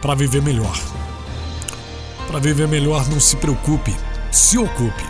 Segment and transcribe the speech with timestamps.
[0.00, 0.76] para viver melhor.
[2.26, 3.94] Para viver melhor, não se preocupe,
[4.32, 5.04] se ocupe.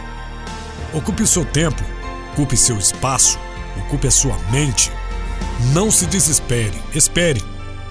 [0.92, 1.82] Ocupe o seu tempo,
[2.32, 3.38] ocupe seu espaço,
[3.78, 4.90] ocupe a sua mente.
[5.72, 7.42] Não se desespere, espere.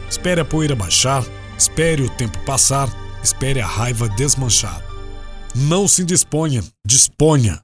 [0.09, 1.23] Espere a poeira baixar,
[1.57, 2.87] espere o tempo passar,
[3.23, 4.81] espere a raiva desmanchar.
[5.55, 7.59] Não se disponha, disponha.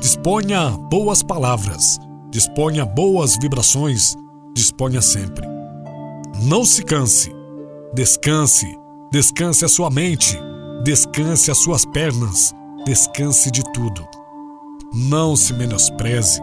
[0.00, 1.98] Disponha boas palavras,
[2.30, 4.14] disponha boas vibrações,
[4.54, 5.46] disponha sempre.
[6.42, 7.32] Não se canse,
[7.94, 8.66] descanse,
[9.10, 10.38] descanse a sua mente,
[10.84, 14.06] descanse as suas pernas, descanse de tudo.
[14.92, 16.40] Não se menospreze,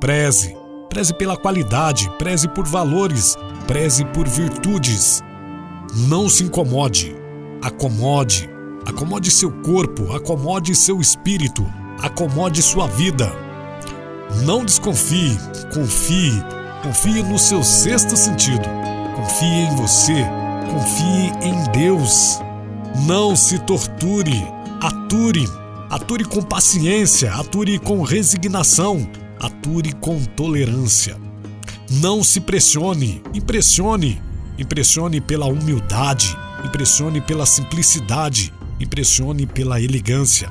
[0.00, 0.56] preze,
[0.88, 5.22] preze pela qualidade, preze por valores, preze por virtudes.
[6.08, 7.14] Não se incomode,
[7.62, 8.48] acomode,
[8.86, 11.66] Acomode seu corpo, acomode seu espírito,
[12.02, 13.30] acomode sua vida.
[14.42, 15.36] Não desconfie,
[15.72, 16.32] confie,
[16.82, 18.68] confie no seu sexto sentido.
[19.14, 20.24] Confie em você,
[20.70, 22.38] confie em Deus.
[23.06, 24.46] Não se torture,
[24.80, 25.48] ature,
[25.90, 29.08] ature com paciência, ature com resignação,
[29.40, 31.16] ature com tolerância.
[31.90, 34.22] Não se pressione, impressione,
[34.58, 40.48] impressione pela humildade, impressione pela simplicidade, impressione pela elegância.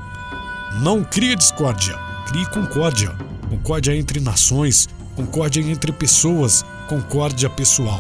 [0.82, 1.98] Não crie discórdia,
[2.28, 3.16] crie concórdia.
[3.50, 8.00] Concórdia entre nações, concórdia entre pessoas, concórdia pessoal.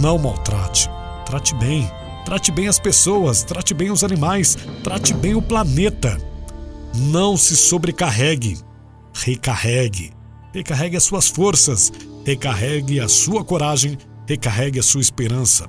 [0.00, 0.88] Não maltrate,
[1.26, 1.90] trate bem.
[2.24, 6.18] Trate bem as pessoas, trate bem os animais, trate bem o planeta.
[6.94, 8.58] Não se sobrecarregue,
[9.12, 10.12] recarregue.
[10.52, 11.92] Recarregue as suas forças,
[12.24, 15.68] recarregue a sua coragem, recarregue a sua esperança.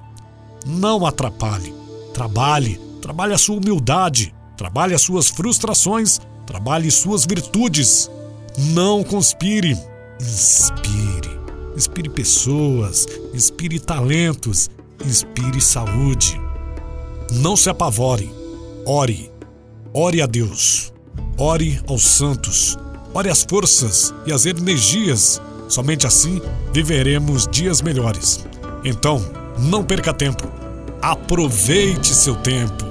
[0.66, 1.74] Não atrapalhe,
[2.14, 8.10] trabalhe, Trabalhe a sua humildade, trabalhe as suas frustrações, trabalhe suas virtudes.
[8.74, 9.78] Não conspire,
[10.20, 11.30] inspire.
[11.78, 14.72] Inspire pessoas, inspire talentos,
[15.04, 16.40] inspire saúde.
[17.32, 18.32] Não se apavore,
[18.86, 19.32] ore.
[19.94, 20.92] Ore a Deus,
[21.38, 22.78] ore aos santos,
[23.14, 25.42] ore as forças e as energias.
[25.70, 26.42] Somente assim
[26.74, 28.46] viveremos dias melhores.
[28.84, 29.24] Então,
[29.58, 30.52] não perca tempo.
[31.02, 32.86] Aproveite seu tempo.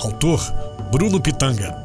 [0.00, 0.40] Autor
[0.90, 1.83] Bruno Pitanga.